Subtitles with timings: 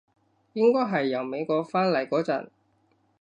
[0.53, 2.49] 應該係由美國返嚟嗰陣